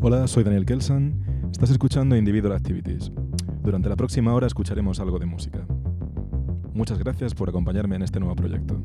[0.00, 1.50] Hola, soy Daniel Kelsan.
[1.50, 3.10] Estás escuchando Individual Activities.
[3.62, 5.66] Durante la próxima hora escucharemos algo de música.
[6.72, 8.80] Muchas gracias por acompañarme en este nuevo proyecto.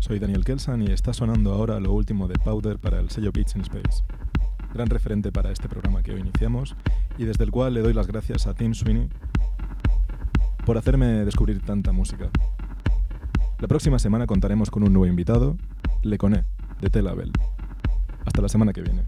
[0.00, 3.54] Soy Daniel Kelsan y está sonando ahora lo último de Powder para el sello Beats
[3.54, 4.02] in Space.
[4.72, 6.74] Gran referente para este programa que hoy iniciamos
[7.18, 9.10] y desde el cual le doy las gracias a Tim Sweeney
[10.64, 12.30] por hacerme descubrir tanta música.
[13.58, 15.58] La próxima semana contaremos con un nuevo invitado,
[16.02, 16.44] Leconé,
[16.80, 17.06] de Tel
[18.24, 19.02] Hasta la semana que viene.